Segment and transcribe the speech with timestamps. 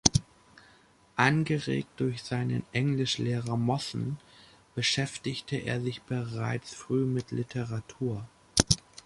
[1.15, 4.17] Angeregt durch seinen Englischlehrer Mawson
[4.73, 8.25] beschäftigte er sich bereits früh mit Literatur.